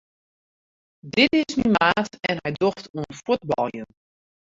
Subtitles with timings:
[1.15, 3.87] Dit is myn maat en hy docht oan fuotbaljen.